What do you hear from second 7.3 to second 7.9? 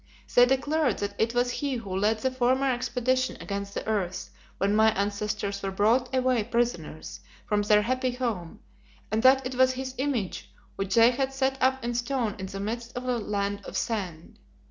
from their